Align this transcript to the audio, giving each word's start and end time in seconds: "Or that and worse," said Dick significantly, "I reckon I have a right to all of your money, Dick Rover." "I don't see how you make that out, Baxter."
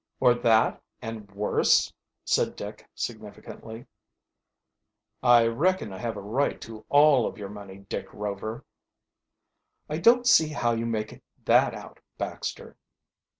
"Or 0.19 0.33
that 0.33 0.81
and 0.99 1.29
worse," 1.29 1.93
said 2.25 2.55
Dick 2.55 2.89
significantly, 2.95 3.85
"I 5.21 5.45
reckon 5.45 5.93
I 5.93 5.99
have 5.99 6.17
a 6.17 6.21
right 6.21 6.59
to 6.61 6.83
all 6.89 7.27
of 7.27 7.37
your 7.37 7.49
money, 7.49 7.85
Dick 7.87 8.11
Rover." 8.11 8.65
"I 9.87 9.99
don't 9.99 10.25
see 10.25 10.47
how 10.47 10.71
you 10.73 10.87
make 10.87 11.21
that 11.45 11.75
out, 11.75 11.99
Baxter." 12.17 12.75